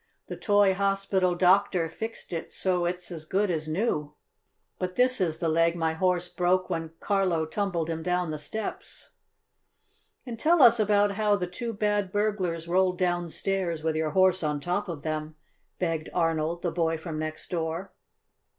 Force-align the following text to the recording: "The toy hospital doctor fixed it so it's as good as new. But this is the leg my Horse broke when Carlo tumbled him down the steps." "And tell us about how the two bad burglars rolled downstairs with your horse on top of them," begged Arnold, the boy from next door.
"The 0.25 0.35
toy 0.35 0.73
hospital 0.73 1.35
doctor 1.35 1.87
fixed 1.87 2.33
it 2.33 2.51
so 2.51 2.85
it's 2.85 3.11
as 3.11 3.23
good 3.23 3.51
as 3.51 3.67
new. 3.67 4.15
But 4.79 4.95
this 4.95 5.21
is 5.21 5.37
the 5.37 5.47
leg 5.47 5.75
my 5.75 5.93
Horse 5.93 6.27
broke 6.27 6.71
when 6.71 6.93
Carlo 6.99 7.45
tumbled 7.45 7.87
him 7.87 8.01
down 8.01 8.29
the 8.31 8.39
steps." 8.39 9.11
"And 10.25 10.39
tell 10.39 10.63
us 10.63 10.79
about 10.79 11.11
how 11.11 11.35
the 11.35 11.45
two 11.45 11.71
bad 11.71 12.11
burglars 12.11 12.67
rolled 12.67 12.97
downstairs 12.97 13.83
with 13.83 13.95
your 13.95 14.09
horse 14.09 14.41
on 14.41 14.59
top 14.59 14.89
of 14.89 15.03
them," 15.03 15.35
begged 15.77 16.09
Arnold, 16.15 16.63
the 16.63 16.71
boy 16.71 16.97
from 16.97 17.19
next 17.19 17.51
door. 17.51 17.93